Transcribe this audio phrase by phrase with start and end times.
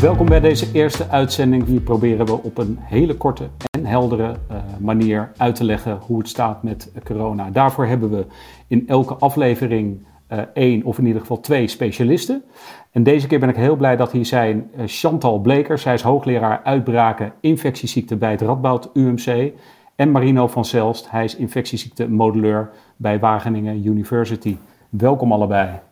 [0.00, 1.66] Welkom bij deze eerste uitzending.
[1.66, 6.18] Hier proberen we op een hele korte en heldere uh, manier uit te leggen hoe
[6.18, 7.50] het staat met corona.
[7.50, 8.26] Daarvoor hebben we
[8.66, 12.42] in elke aflevering uh, één of in ieder geval twee specialisten.
[12.90, 15.78] En deze keer ben ik heel blij dat hier zijn uh, Chantal Bleker.
[15.78, 19.52] Zij is hoogleraar uitbraken infectieziekten bij het Radboud UMC.
[19.96, 21.10] En Marino van Zelst.
[21.10, 24.56] Hij is infectieziekte-modelleur bij Wageningen University.
[24.88, 25.89] Welkom allebei.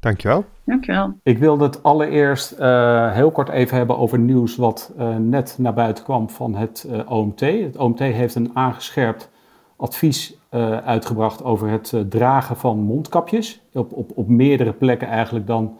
[0.00, 0.44] Dankjewel.
[0.64, 1.14] Dankjewel.
[1.22, 5.74] Ik wilde het allereerst uh, heel kort even hebben over nieuws wat uh, net naar
[5.74, 7.40] buiten kwam van het uh, OMT.
[7.40, 9.30] Het OMT heeft een aangescherpt
[9.76, 10.38] advies
[10.84, 13.60] uitgebracht over het dragen van mondkapjes.
[13.72, 15.78] Op, op, op meerdere plekken eigenlijk dan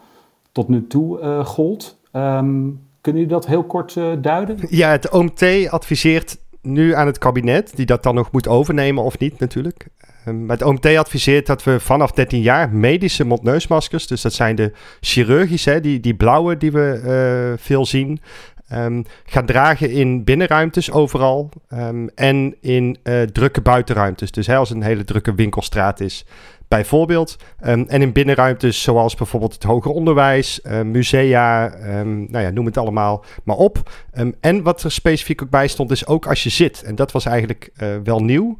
[0.52, 1.98] tot nu toe gold.
[2.12, 4.58] Um, kunnen jullie dat heel kort duiden?
[4.68, 9.18] Ja, het OMT adviseert nu aan het kabinet, die dat dan nog moet overnemen of
[9.18, 9.86] niet natuurlijk.
[10.26, 14.72] Um, het OMT adviseert dat we vanaf 13 jaar medische mondneusmaskers, dus dat zijn de
[15.00, 17.00] chirurgische, die, die blauwe die we
[17.52, 18.20] uh, veel zien,
[18.72, 24.30] um, gaan dragen in binnenruimtes overal um, en in uh, drukke buitenruimtes.
[24.30, 26.26] Dus hè, als een hele drukke winkelstraat is,
[26.70, 27.36] bijvoorbeeld.
[27.66, 32.66] Um, en in binnenruimtes zoals bijvoorbeeld het hoger onderwijs, uh, musea, um, nou ja, noem
[32.66, 33.90] het allemaal maar op.
[34.40, 36.82] En wat er specifiek ook bij stond is ook als je zit.
[36.82, 38.56] En dat was eigenlijk uh, wel nieuw,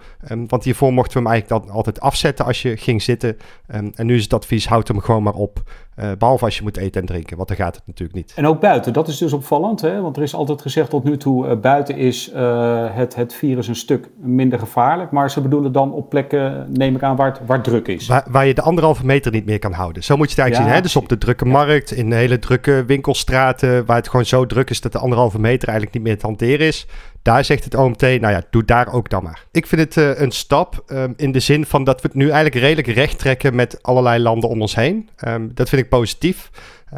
[0.47, 3.37] want hiervoor mochten we hem eigenlijk dan altijd afzetten als je ging zitten.
[3.67, 5.63] en nu is het advies, houd hem gewoon maar op.
[5.99, 8.33] Uh, behalve als je moet eten en drinken, want dan gaat het natuurlijk niet.
[8.37, 10.01] En ook buiten, dat is dus opvallend, hè?
[10.01, 13.69] want er is altijd gezegd tot nu toe, uh, buiten is uh, het, het virus
[13.69, 15.11] een stuk minder gevaarlijk.
[15.11, 18.07] Maar ze bedoelen dan op plekken, neem ik aan, waar het, waar druk is.
[18.07, 20.03] Waar, waar, je de anderhalve meter niet meer kan houden.
[20.03, 20.83] Zo moet je het eigenlijk ja, zien.
[20.83, 20.93] Hè?
[20.93, 21.51] Dus op de drukke ja.
[21.51, 25.69] markt, in hele drukke winkelstraten, waar het gewoon zo druk is dat de anderhalve meter
[25.69, 26.87] eigenlijk niet meer te hanteren is.
[27.23, 29.45] Daar zegt het OMT, nou ja, doe daar ook dan maar.
[29.51, 32.25] Ik vind het uh, een stap um, in de zin van dat we het nu
[32.25, 35.09] eigenlijk redelijk recht trekken met allerlei landen om ons heen.
[35.29, 36.51] Um, dat vind ik positief.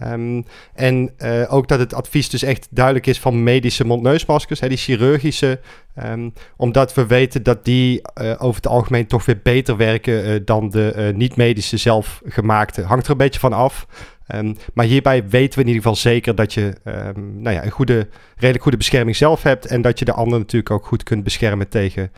[0.05, 4.69] Um, en uh, ook dat het advies dus echt duidelijk is van medische mondneusmaskers, hè,
[4.69, 5.61] die chirurgische.
[6.05, 10.41] Um, omdat we weten dat die uh, over het algemeen toch weer beter werken uh,
[10.45, 12.83] dan de niet-medische zelfgemaakte.
[12.83, 13.87] Hangt er een beetje van af.
[14.35, 16.73] Um, maar hierbij weten we in ieder geval zeker dat je
[17.15, 19.67] nou ja, een goede, redelijk goede bescherming zelf hebt.
[19.67, 22.11] En dat je de ander natuurlijk ook goed kunt beschermen tegen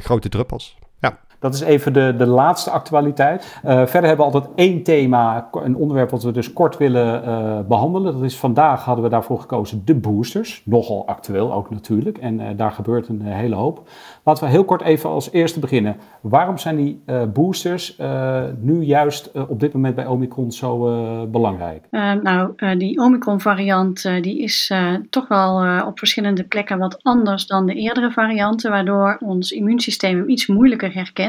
[0.00, 0.77] grote druppels.
[1.40, 3.60] Dat is even de, de laatste actualiteit.
[3.64, 7.58] Uh, verder hebben we altijd één thema, een onderwerp wat we dus kort willen uh,
[7.68, 8.12] behandelen.
[8.12, 10.62] Dat is vandaag hadden we daarvoor gekozen de boosters.
[10.64, 12.18] Nogal actueel ook natuurlijk.
[12.18, 13.88] En uh, daar gebeurt een hele hoop.
[14.24, 15.96] Laten we heel kort even als eerste beginnen.
[16.20, 17.98] Waarom zijn die boosters
[18.60, 20.78] nu juist op dit moment bij Omicron zo
[21.26, 21.86] belangrijk?
[22.22, 24.72] nou, die Omicron variant die is
[25.10, 28.70] toch wel op verschillende plekken wat anders dan de eerdere varianten.
[28.70, 31.27] Waardoor ons immuunsysteem hem iets moeilijker herkent.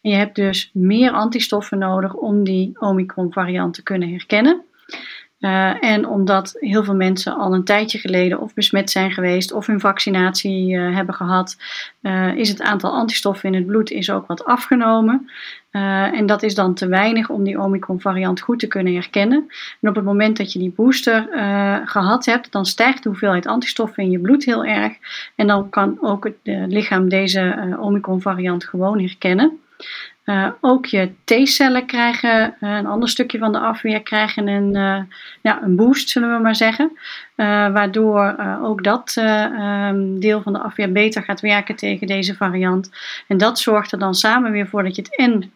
[0.00, 4.62] En je hebt dus meer antistoffen nodig om die Omicron-variant te kunnen herkennen.
[5.40, 9.66] Uh, en omdat heel veel mensen al een tijdje geleden of besmet zijn geweest of
[9.66, 11.56] hun vaccinatie uh, hebben gehad,
[12.02, 15.30] uh, is het aantal antistoffen in het bloed is ook wat afgenomen.
[15.70, 19.46] en dat is dan te weinig om die Omicron-variant goed te kunnen herkennen.
[19.80, 21.28] En op het moment dat je die booster
[21.84, 24.92] gehad hebt, dan stijgt de hoeveelheid antistoffen in je bloed heel erg.
[25.34, 26.36] En dan kan ook het
[26.68, 29.58] lichaam deze Omicron-variant gewoon herkennen.
[30.24, 35.00] Uh, ook je T-cellen krijgen, uh, een ander stukje van de afweer, krijgen een, uh,
[35.42, 36.98] ja, een boost, zullen we maar zeggen.
[37.72, 42.90] waardoor ook dat um, deel van de afweer beter gaat werken tegen deze variant.
[43.26, 45.52] En dat zorgt er dan samen weer voor dat je het en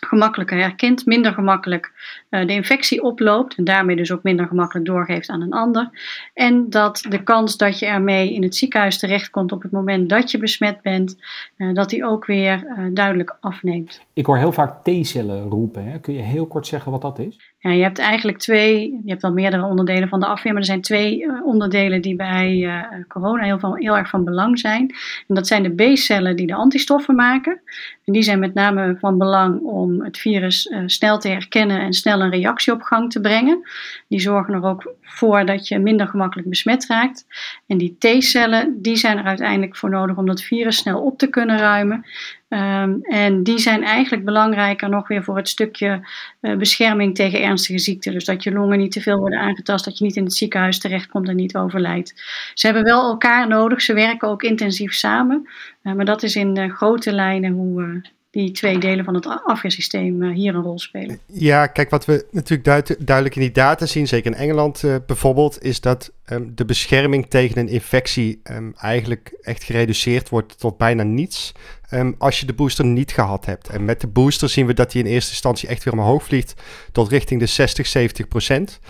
[0.00, 1.92] gemakkelijker herkent, minder gemakkelijk
[2.30, 5.90] uh, de infectie oploopt en daarmee dus ook minder gemakkelijk doorgeeft aan een ander.
[6.34, 10.30] En dat de kans dat je ermee in het ziekenhuis terechtkomt op het moment dat
[10.30, 11.16] je besmet bent,
[11.56, 14.00] uh, dat die ook weer uh, duidelijk afneemt.
[14.12, 15.84] Ik hoor heel vaak T-cellen roepen.
[15.84, 16.00] Hè?
[16.00, 17.54] Kun je heel kort zeggen wat dat is?
[17.62, 20.66] Ja, je hebt eigenlijk twee, je hebt wel meerdere onderdelen van de afweer, maar er
[20.66, 22.74] zijn twee onderdelen die bij
[23.08, 24.94] corona heel, van, heel erg van belang zijn.
[25.28, 27.60] En dat zijn de B-cellen die de antistoffen maken.
[28.04, 31.92] En die zijn met name van belang om het virus uh, snel te herkennen en
[31.92, 33.68] snel een reactie op gang te brengen.
[34.08, 37.26] Die zorgen er ook voor dat je minder gemakkelijk besmet raakt.
[37.66, 41.26] En die T-cellen, die zijn er uiteindelijk voor nodig om dat virus snel op te
[41.26, 42.04] kunnen ruimen.
[42.52, 46.00] Um, en die zijn eigenlijk belangrijker nog weer voor het stukje
[46.40, 48.12] uh, bescherming tegen ernstige ziekten.
[48.12, 50.78] Dus dat je longen niet te veel worden aangetast, dat je niet in het ziekenhuis
[50.78, 52.22] terechtkomt en niet overlijdt.
[52.54, 55.48] Ze hebben wel elkaar nodig, ze werken ook intensief samen.
[55.82, 60.22] Uh, maar dat is in uh, grote lijnen hoe, die twee delen van het afweersysteem
[60.22, 61.18] uh, hier een rol spelen.
[61.26, 64.96] Ja, kijk, wat we natuurlijk duid duidelijk in die data zien, zeker in Engeland uh,
[65.06, 70.78] bijvoorbeeld, is dat um, de bescherming tegen een infectie um, eigenlijk echt gereduceerd wordt tot
[70.78, 71.52] bijna niets
[71.90, 73.68] um, als je de booster niet gehad hebt.
[73.68, 76.54] En met de booster zien we dat die in eerste instantie echt weer omhoog vliegt
[76.92, 78.80] tot richting de 60, 70 procent.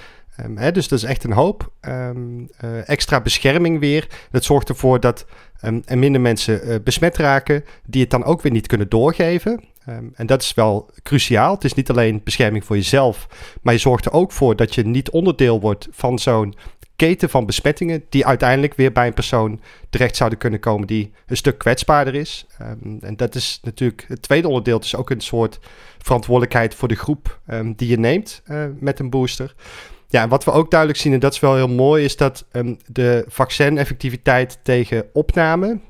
[0.54, 1.72] Hè, dus dat is echt een hoop.
[1.80, 4.06] Um, uh, extra bescherming weer.
[4.30, 5.26] Dat zorgt ervoor dat
[5.64, 9.64] um, er minder mensen uh, besmet raken, die het dan ook weer niet kunnen doorgeven.
[10.14, 11.54] en dat is wel cruciaal.
[11.54, 13.26] Het is niet alleen bescherming voor jezelf,
[13.62, 16.54] maar je zorgt er ook voor dat je niet onderdeel wordt van zo'n
[16.96, 19.60] keten van besmettingen die uiteindelijk weer bij een persoon
[19.90, 22.46] terecht zouden kunnen komen die een stuk kwetsbaarder is.
[23.00, 24.76] En dat is natuurlijk het tweede onderdeel.
[24.76, 25.58] Het is ook een soort
[25.98, 27.40] verantwoordelijkheid voor de groep
[27.76, 29.54] die je neemt uh, met een booster.
[30.10, 32.78] Ja, wat we ook duidelijk zien, en dat is wel heel mooi, is dat um,
[32.86, 35.80] de vaccineffectiviteit tegen opname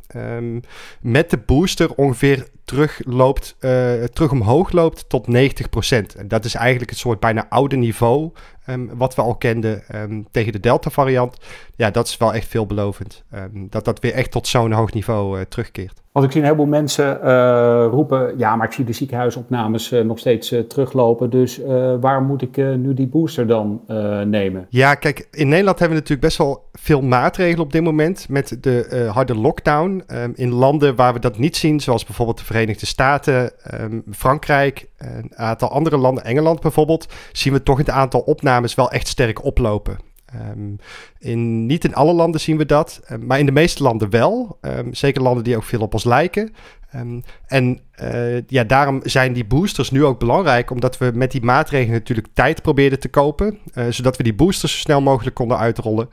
[1.00, 3.70] met de booster ongeveer terugloopt, uh,
[4.04, 6.16] terug omhoog loopt tot 90%.
[6.16, 8.30] En dat is eigenlijk het soort bijna oude niveau
[8.66, 11.38] um, wat we al kenden um, tegen de Delta-variant.
[11.76, 13.24] Ja, dat is wel echt veelbelovend.
[13.52, 16.02] Dat dat weer echt tot zo'n hoog niveau uh, terugkeert.
[16.12, 20.18] Want ik zie een heleboel mensen uh, roepen, ja, maar ik zie de ziekenhuisopnames nog
[20.18, 21.30] steeds teruglopen.
[21.30, 21.60] Dus
[22.00, 23.80] waarom moet ik nu die booster dan
[24.24, 24.66] nemen?
[24.68, 28.56] Ja, kijk, in Nederland hebben we natuurlijk best wel veel maatregelen op dit moment met
[28.60, 29.99] de harde lockdown.
[30.06, 34.88] Um, in landen waar we dat niet zien, zoals bijvoorbeeld de Verenigde Staten, um, Frankrijk,
[34.96, 39.44] een aantal andere landen, Engeland bijvoorbeeld, zien we toch het aantal opnames wel echt sterk
[39.44, 39.98] oplopen.
[40.50, 40.76] Um,
[41.18, 44.58] in, niet in alle landen zien we dat, um, maar in de meeste landen wel.
[44.90, 46.54] Zeker landen die ook veel op ons lijken.
[47.46, 51.92] En uh, ja, daarom zijn die boosters nu ook belangrijk, omdat we met die maatregelen
[51.92, 56.10] natuurlijk tijd probeerden te kopen, uh, zodat we die boosters zo snel mogelijk konden uitrollen.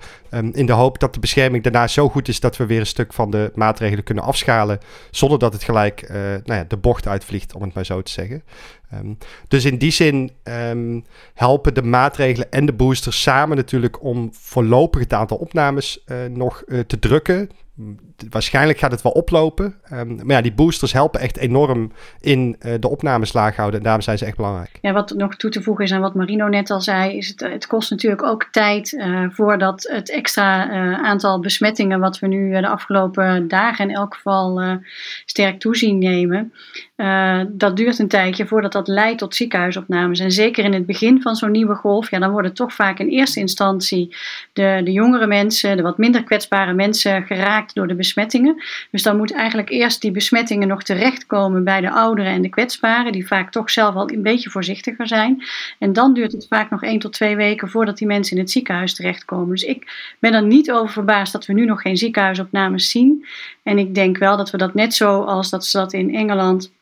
[0.52, 3.14] in de hoop dat de bescherming daarna zo goed is dat we weer een stuk
[3.14, 4.80] van de maatregelen kunnen afschalen,
[5.12, 8.12] zonder dat het gelijk uh, nou ja, de bocht uitvliegt, om het maar zo te
[8.12, 8.44] zeggen.
[8.94, 10.32] Um, dus in die zin
[11.34, 17.00] helpen de maatregelen en de boosters samen natuurlijk om voorlopig het aantal opnames nog te
[17.00, 17.50] drukken
[18.30, 19.76] waarschijnlijk gaat het wel oplopen.
[19.94, 23.78] Um, maar ja, die boosters helpen echt enorm in uh, de opnames laag houden.
[23.78, 24.78] En daarom zijn ze echt belangrijk.
[24.82, 27.40] Ja, wat nog toe te voegen is aan wat Marino net al zei, is het,
[27.40, 32.62] het kost natuurlijk ook tijd uh, voordat het extra uh, aantal besmettingen, wat we nu
[32.62, 34.80] de afgelopen dagen in elk geval
[35.26, 36.54] sterk toezien nemen,
[37.48, 40.20] dat duurt een tijdje voordat dat leidt tot ziekenhuisopnames.
[40.20, 43.08] En zeker in het begin van zo'n nieuwe golf, ja, dan worden toch vaak in
[43.08, 44.16] eerste instantie
[44.54, 48.64] de, de jongere mensen, de wat minder kwetsbare mensen geraakt door de besmettingen.
[48.92, 53.12] Dus dan moet eigenlijk eerst die besmettingen nog terechtkomen bij de ouderen en de kwetsbaren,
[53.12, 55.44] die vaak toch zelf al een beetje voorzichtiger zijn.
[55.80, 58.52] En dan duurt het vaak nog één tot twee weken voordat die mensen in het
[58.52, 59.50] ziekenhuis terechtkomen.
[59.50, 63.26] Dus ik ben er niet over verbaasd dat we nu nog geen ziekenhuisopnames zien.
[63.64, 66.76] En ik denk wel dat we dat net zo als dat ze dat in Engeland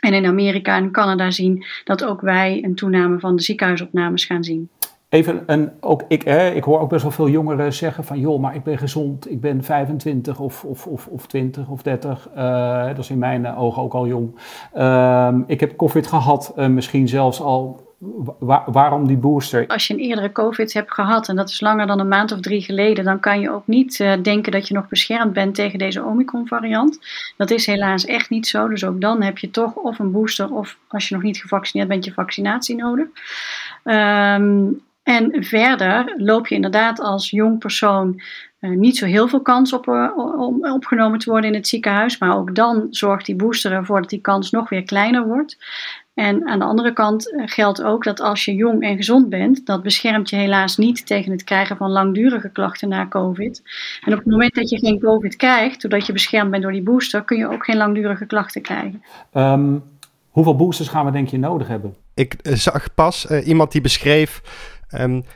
[0.00, 4.44] en in Amerika en Canada zien, dat ook wij een toename van de ziekenhuisopnames gaan
[4.44, 4.70] zien.
[5.10, 8.40] Even een, ook ik, hè, ik hoor ook best wel veel jongeren zeggen van joh,
[8.40, 12.28] maar ik ben gezond, ik ben 25 of, of, of, of 20 of 30.
[12.36, 14.38] Uh, dat is in mijn ogen ook al jong.
[14.76, 17.89] Uh, ik heb COVID gehad, uh, misschien zelfs al.
[18.38, 19.66] Wa waarom die booster?
[19.66, 22.40] Als je een eerdere COVID hebt gehad en dat is langer dan een maand of
[22.40, 25.78] drie geleden, dan kan je ook niet uh, denken dat je nog beschermd bent tegen
[25.78, 26.98] deze Omicron-variant.
[27.36, 28.68] Dat is helaas echt niet zo.
[28.68, 31.88] Dus ook dan heb je toch of een booster of als je nog niet gevaccineerd
[31.88, 33.06] bent, je vaccinatie nodig.
[33.84, 38.20] Um, en verder loop je inderdaad als jong persoon
[38.60, 42.18] uh, niet zo heel veel kans op, uh, om opgenomen te worden in het ziekenhuis.
[42.18, 45.58] Maar ook dan zorgt die booster ervoor dat die kans nog weer kleiner wordt.
[46.14, 49.66] En aan de andere kant uh, geldt ook dat als je jong en gezond bent,
[49.66, 53.62] dat beschermt je helaas niet tegen het krijgen van langdurige klachten na COVID.
[54.04, 56.82] En op het moment dat je geen COVID krijgt, doordat je beschermd bent door die
[56.82, 59.02] booster, kun je ook geen langdurige klachten krijgen.
[59.34, 59.82] Um,
[60.28, 61.94] hoeveel boosters gaan we denk je nodig hebben?
[62.14, 64.42] Ik zag pas iemand die beschreef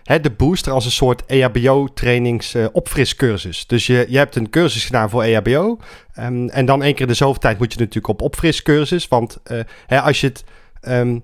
[0.03, 3.67] Hè, de booster als een soort EHBO-trainings uh, opfriscursus.
[3.67, 5.71] Dus je, je hebt een cursus gedaan voor EHBO.
[5.71, 5.79] Um,
[6.15, 9.09] ehm, en dan één keer de zoveel tijd moet je natuurlijk op opfriscursus.
[9.09, 9.39] Want
[9.87, 10.45] hè, als je het...
[10.89, 11.23] Um,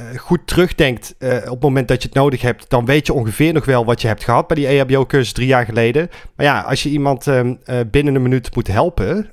[0.00, 3.52] uh, goed terugdenkt op het moment dat je het nodig hebt, dan weet je ongeveer
[3.52, 6.10] nog wel wat je hebt gehad bij die EHBO-cursus drie jaar geleden.
[6.36, 7.50] Maar ja, als je iemand uh,
[7.90, 9.30] binnen een minuut moet helpen,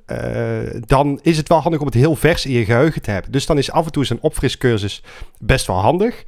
[0.85, 3.31] dan is het wel handig om het heel vers in je geheugen te hebben.
[3.31, 5.03] Dus dan is af en toe zo'n opfriscursus
[5.39, 6.23] best wel handig.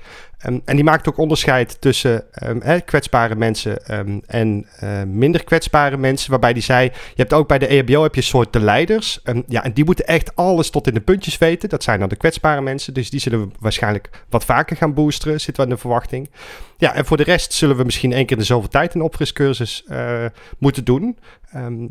[0.48, 5.98] Um, en die maakt ook onderscheid tussen um, kwetsbare mensen um, en uh, minder kwetsbare
[5.98, 6.30] mensen.
[6.30, 9.22] Waarbij die zei, je hebt ook bij de EHBO heb je een soort de leiders.
[9.48, 11.70] ja, en die moeten echt alles tot in de puntjes weten.
[11.70, 12.94] Dat zijn dan de kwetsbare mensen.
[12.94, 16.30] Dus die zullen we waarschijnlijk wat vaker gaan boosteren, zitten we in de verwachting.
[16.78, 19.02] Ja, en voor de rest zullen we misschien één keer in de zoveel tijd een
[19.02, 20.26] opfriscursus uh,
[20.58, 21.18] moeten doen.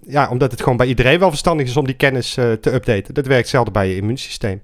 [0.07, 3.14] ja, omdat het gewoon bij iedereen wel verstandig is om die kennis uh, te updaten.
[3.14, 4.61] Dat werkt zelden bij je immuunsysteem.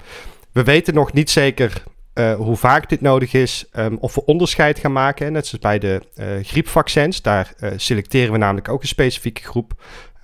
[0.53, 1.83] We weten nog niet zeker
[2.19, 5.33] uh, hoe vaak dit nodig is, um, of we onderscheid gaan maken.
[5.33, 7.23] Net zoals bij de uh, griepvaccins.
[7.23, 9.73] Daar uh, selecteren we namelijk ook een specifieke groep.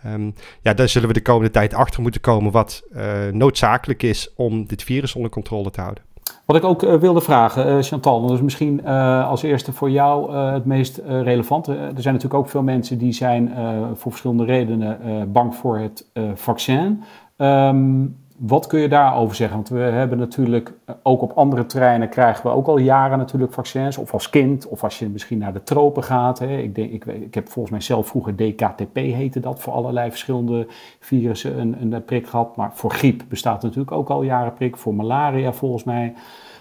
[0.06, 2.82] Um, ja, daar zullen we de komende tijd achter moeten komen wat
[3.32, 6.04] noodzakelijk is om dit virus onder controle te houden.
[6.46, 11.00] Wat ik ook wilde vragen, Chantal, dat is misschien als eerste voor jou het meest
[11.06, 11.72] relevante.
[11.72, 13.52] er zijn natuurlijk ook veel mensen die zijn
[13.94, 17.02] voor verschillende redenen bang voor het vaccin.
[17.36, 19.56] Um, wat kun je daarover zeggen?
[19.56, 23.52] Want we hebben natuurlijk eh, ook op andere terreinen krijgen we ook al jaren natuurlijk
[23.52, 23.98] vaccins.
[23.98, 26.38] Of als kind, of als je misschien naar de tropen gaat.
[26.38, 26.56] Hè.
[26.56, 29.60] Ik, denk, ik, ik heb volgens mij zelf vroeger DKTP heette dat.
[29.60, 30.66] Voor allerlei verschillende
[31.00, 32.56] virussen een, een prik gehad.
[32.56, 34.76] Maar voor griep bestaat natuurlijk ook al jaren prik.
[34.76, 36.14] Voor malaria volgens mij.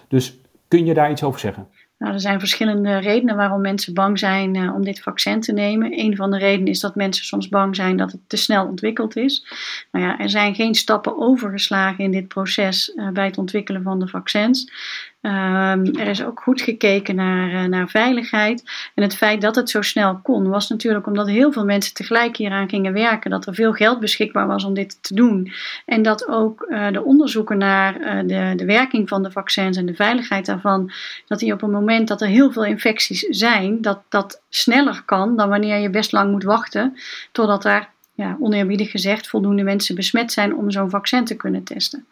[0.08, 1.68] Dus kun je daar iets over zeggen?
[2.02, 6.00] Nou, er zijn verschillende redenen waarom mensen bang zijn uh, om dit vaccin te nemen.
[6.00, 9.16] Een van de redenen is dat mensen soms bang zijn dat het te snel ontwikkeld
[9.16, 9.46] is.
[9.92, 14.00] Nou ja, er zijn geen stappen overgeslagen in dit proces uh, bij het ontwikkelen van
[14.00, 14.72] de vaccins.
[15.22, 18.64] Um, er is ook goed gekeken naar, uh, naar veiligheid.
[18.96, 22.38] En het feit dat het zo snel kon, was natuurlijk omdat heel veel mensen tegelijk
[22.38, 23.32] hieraan gingen werken.
[23.32, 25.52] Dat er veel geld beschikbaar was om dit te doen.
[25.86, 29.86] En dat ook uh, de onderzoeken naar uh, de, de werking van de vaccins en
[29.86, 30.92] de veiligheid daarvan,
[31.28, 35.38] dat die op het moment dat er heel veel infecties zijn, dat dat sneller kan
[35.38, 36.98] dan wanneer je best lang moet wachten
[37.32, 42.06] totdat daar ja, oneerbiedig gezegd, voldoende mensen besmet zijn om zo'n vaccin te kunnen testen.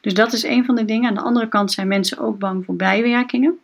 [0.00, 1.08] Dus dat is een van de dingen.
[1.08, 3.58] Aan de andere kant zijn mensen ook bang voor bijwerkingen.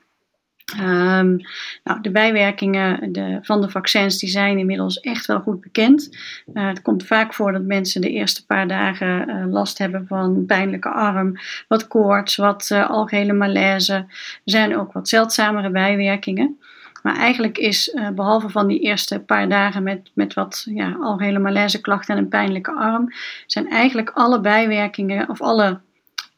[0.81, 1.41] Um,
[1.85, 6.19] nou, de bijwerkingen de, van de vaccins die zijn inmiddels echt wel goed bekend.
[6.55, 10.47] Uh, het komt vaak voor dat mensen de eerste paar dagen uh, last hebben van
[10.47, 11.37] pijnlijke arm,
[11.69, 13.95] wat koorts, wat uh, algehele malaise.
[13.95, 14.07] Er
[14.45, 16.59] zijn ook wat zeldzamere bijwerkingen.
[17.03, 21.39] Maar eigenlijk is, uh, behalve van die eerste paar dagen met, met wat ja, algehele
[21.39, 23.09] malaise klachten en een pijnlijke arm,
[23.47, 25.79] zijn eigenlijk alle bijwerkingen of alle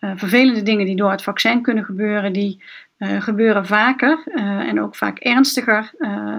[0.00, 2.62] uh, vervelende dingen die door het vaccin kunnen gebeuren, die
[2.99, 4.23] uh, gebeuren vaker
[4.68, 5.92] en ook vaak ernstiger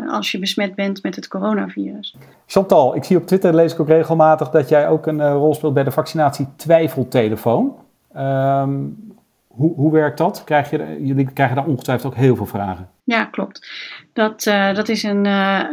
[0.07, 2.15] als je besmet bent met het coronavirus.
[2.45, 5.73] Chantal, ik zie op Twitter, lees ik ook regelmatig, dat jij ook een rol speelt
[5.73, 7.75] bij de vaccinatie twijfeltelefoon.
[8.17, 9.13] Um,
[9.47, 10.43] hoe, hoe werkt dat?
[10.43, 12.89] Krijg je, jullie krijgen daar ongetwijfeld ook heel veel vragen.
[13.05, 13.67] Ja, klopt.
[14.13, 15.63] Dat, uh, dat is een, uh,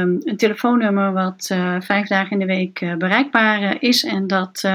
[0.00, 4.68] um, een telefoonnummer wat uh, vijf dagen in de week bereikbaar is en dat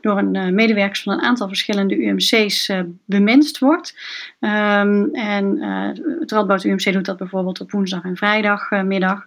[0.00, 2.72] door een medewerker van een aantal verschillende UMC's
[3.04, 3.96] bemenst wordt.
[4.40, 5.62] Um, en
[6.20, 9.26] het Radboud UMC doet dat bijvoorbeeld op woensdag en vrijdagmiddag.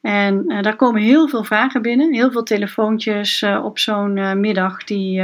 [0.00, 5.22] En daar komen heel veel vragen binnen, heel veel telefoontjes op zo'n middag die,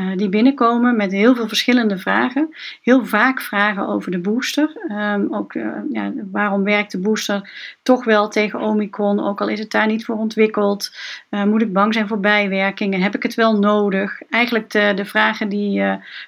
[0.00, 2.54] uh, die binnenkomen met heel veel verschillende vragen.
[2.82, 4.70] Heel vaak vragen over de booster.
[4.90, 7.50] Um, ook uh, ja, waarom werkt de booster
[7.82, 10.96] toch wel tegen Omicron, ook al is het daar niet voor ontwikkeld?
[11.30, 13.02] Uh, moet ik bang zijn voor bijwerkingen?
[13.02, 14.22] Heb ik het wel nodig?
[14.30, 15.80] Eigenlijk de, de vragen die,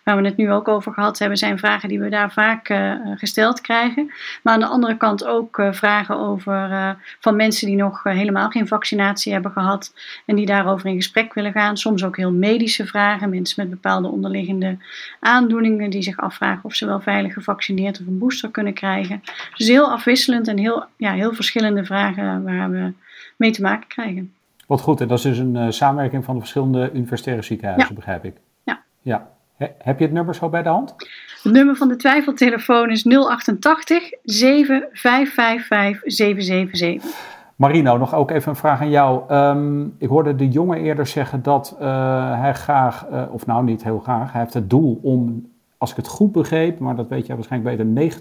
[0.05, 2.75] waar we het nu ook over gehad hebben, zijn vragen die we daar vaak
[3.17, 4.13] gesteld krijgen.
[4.43, 9.33] Maar aan de andere kant ook vragen over van mensen die nog helemaal geen vaccinatie
[9.33, 9.95] hebben gehad
[10.27, 11.77] en die daarover in gesprek willen gaan.
[11.77, 14.77] Soms ook heel medische vragen, mensen met bepaalde onderliggende
[15.21, 19.23] aandoeningen die zich afvragen of ze wel veilig gevaccineerd of een booster kunnen krijgen.
[19.57, 22.93] Dus heel afwisselend en heel, ja, heel verschillende vragen waar we
[23.37, 24.33] mee te maken krijgen.
[24.67, 28.25] Wat goed, en dat is dus een uh, samenwerking van de verschillende universitaire ziekenhuizen, begrijp
[28.25, 28.37] ik.
[28.63, 28.83] Ja.
[29.03, 29.31] ja.
[29.79, 30.95] heb je het nummer zo bij de hand?
[31.43, 37.41] Het nummer van de twijfeltelefoon is 088 7555 777.
[37.57, 39.35] Marino, nog ook even een vraag aan jou.
[39.35, 43.85] Um, ik hoorde de jongen eerder zeggen dat uh, hij graag, uh, of nou niet
[43.85, 45.47] heel graag, hij heeft het doel om,
[45.79, 48.21] als ik het goed begreep, maar dat weet jij waarschijnlijk beter,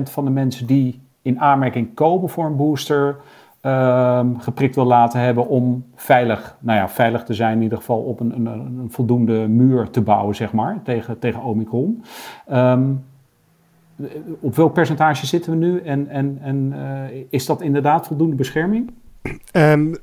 [0.00, 3.16] 90% van de mensen die in aanmerking komen voor een booster,
[3.62, 7.98] um, geprikt wil laten hebben om veilig, nou ja, veilig te zijn, in ieder geval
[7.98, 12.04] op een, een, een voldoende muur te bouwen, zeg maar, tegen, tegen Omicron.
[12.52, 13.04] Um,
[14.40, 16.72] op welk percentage zitten we nu en, en, en
[17.12, 18.92] uh, is dat inderdaad voldoende bescherming?
[19.52, 19.96] Um,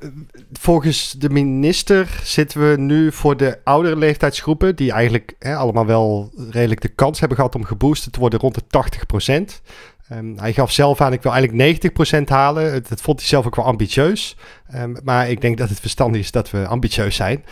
[0.52, 6.32] volgens de minister zitten we nu voor de oudere leeftijdsgroepen, die eigenlijk hè, allemaal wel
[6.50, 9.62] redelijk de kans hebben gehad om geboosterd te worden, rond de 80 procent.
[10.12, 12.84] Um, hij gaf zelf aan, ik wil eigenlijk 90% halen.
[12.90, 14.38] Dat vond hij zelf ook wel ambitieus.
[14.76, 17.44] Um, maar ik denk dat het verstandig is dat we ambitieus zijn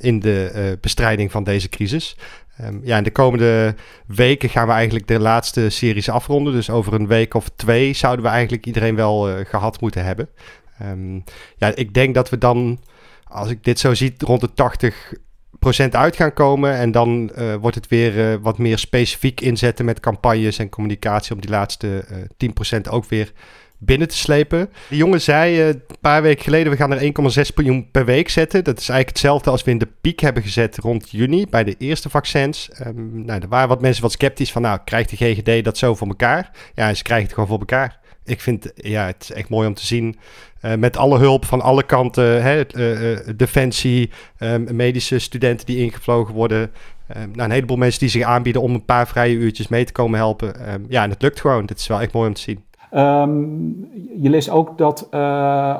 [0.00, 2.16] in de uh, bestrijding van deze crisis.
[2.64, 3.74] Um, ja, in de komende
[4.06, 6.52] weken gaan we eigenlijk de laatste series afronden.
[6.52, 10.28] Dus over een week of twee zouden we eigenlijk iedereen wel uh, gehad moeten hebben.
[10.82, 11.24] Um,
[11.56, 12.80] ja, ik denk dat we dan,
[13.24, 14.50] als ik dit zo zie, rond de
[15.88, 16.72] 80% uit gaan komen.
[16.72, 21.34] En dan uh, wordt het weer uh, wat meer specifiek inzetten met campagnes en communicatie
[21.34, 22.04] om die laatste
[22.76, 23.32] 10% ook weer
[23.78, 24.70] binnen te slepen.
[24.88, 27.02] De jongen zei uh, een paar weken geleden, we gaan er
[27.46, 28.64] 1,6 miljoen per week zetten.
[28.64, 31.74] Dat is eigenlijk hetzelfde als we in de piek hebben gezet rond juni bij de
[31.78, 32.70] eerste vaccins.
[32.86, 35.94] Um, nou, er waren wat mensen wat sceptisch van, nou, krijgt de GGD dat zo
[35.94, 36.50] voor elkaar?
[36.74, 37.98] Ja, ze krijgen het gewoon voor elkaar.
[38.24, 40.18] Ik vind, ja, het is echt mooi om te zien.
[40.62, 44.10] Uh, met alle hulp van alle kanten, hè, uh, defensie,
[44.72, 46.70] medische studenten die ingevlogen worden.
[47.14, 50.18] nou, een heleboel mensen die zich aanbieden om een paar vrije uurtjes mee te komen
[50.18, 50.54] helpen.
[50.88, 51.66] ja, en het lukt gewoon.
[51.66, 52.64] Dit is wel echt mooi om te zien.
[52.96, 53.40] Ehm,
[54.22, 55.08] je leest ook dat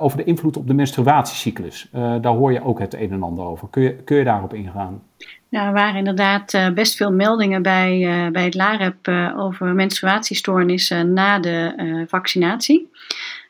[0.01, 1.89] over de invloed op de menstruatiecyclus.
[1.93, 3.69] daar hoor je ook het een en ander over.
[3.69, 5.03] Kun je, kun je daarop ingaan?
[5.49, 11.39] Ja, er waren inderdaad uh, best veel meldingen bij, bij het LAREP over menstruatiestoornissen na
[11.39, 12.89] de vaccinatie.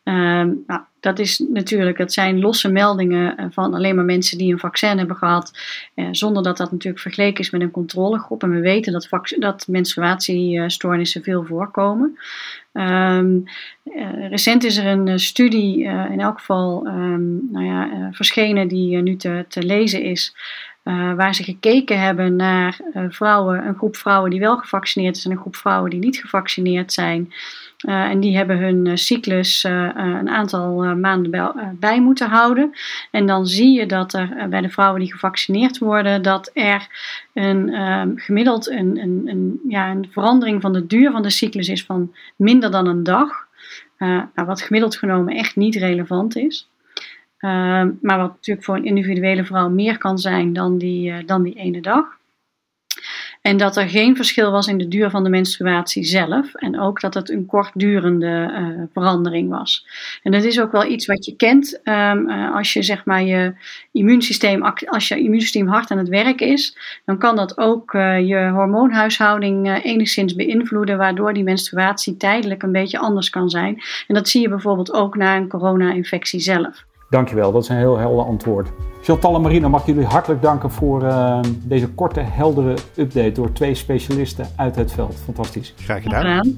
[0.06, 4.58] Ehm, nou, dat is natuurlijk, dat zijn losse meldingen van alleen maar mensen die een
[4.58, 5.58] vaccin hebben gehad,
[6.10, 8.42] zonder dat dat natuurlijk vergeleken is met een controlegroep.
[8.42, 9.08] En we weten dat,
[9.38, 12.18] dat menstruatiestoornissen veel voorkomen.
[12.72, 13.44] Um,
[14.28, 19.44] recent is er een studie, in elk geval um, nou ja, verschenen, die nu te,
[19.48, 20.36] te lezen is.
[21.16, 25.38] Waar ze gekeken hebben naar vrouwen, een groep vrouwen die wel gevaccineerd is en een
[25.38, 27.32] groep vrouwen die niet gevaccineerd zijn.
[27.87, 32.73] Uh, en die hebben hun cyclus een aantal maanden bij, moeten houden.
[33.11, 36.87] En dan zie je dat er bij de vrouwen die gevaccineerd worden, dat er
[37.35, 41.85] een, ehm, gemiddeld een, een, ja, een verandering van de duur van de cyclus is
[41.85, 43.47] van minder dan een dag.
[43.99, 46.69] Nou, wat gemiddeld genomen echt niet relevant is.
[47.38, 51.55] Ehm, maar wat natuurlijk voor een individuele vrouw meer kan zijn dan die, dan die
[51.55, 52.16] ene dag.
[53.47, 56.55] En dat er geen verschil was in de duur van de menstruatie zelf.
[56.55, 59.87] En ook dat het een kortdurende uh, verandering was.
[60.23, 63.23] En dat is ook wel iets wat je kent um, uh, als je zeg maar
[63.23, 63.55] je
[63.93, 66.76] immuunsysteem, als je immuunsysteem hard aan het werk is.
[67.05, 70.99] Dan kan dat ook uh, je hormoonhuishouding enigszins beïnvloeden.
[70.99, 73.83] Waardoor die menstruatie tijdelijk een beetje anders kan zijn.
[74.07, 76.85] En dat zie je bijvoorbeeld ook na een corona-infectie zelf.
[77.10, 78.68] Dankjewel, dat is een heel helder antwoord.
[79.02, 83.52] Chantal en Marina, mag ik jullie hartelijk danken voor uh, deze korte, heldere update door
[83.52, 85.14] twee specialisten uit het veld.
[85.25, 85.75] Fantastisch.
[85.76, 86.56] Graag gedaan.